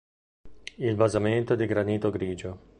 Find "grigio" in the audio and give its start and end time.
2.09-2.59